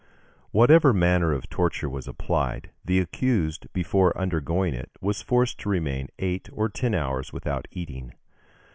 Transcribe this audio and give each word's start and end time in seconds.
Whatever 0.49 0.93
manner 0.93 1.31
of 1.31 1.47
torture 1.47 1.87
was 1.87 2.07
applied, 2.07 2.71
the 2.83 2.99
accused, 2.99 3.67
before 3.71 4.17
undergoing 4.19 4.73
it, 4.73 4.89
was 4.99 5.21
forced 5.21 5.59
to 5.59 5.69
remain 5.69 6.09
eight 6.17 6.49
or 6.53 6.69
ten 6.69 6.95
hours 6.95 7.31
without 7.31 7.67
eating. 7.69 8.11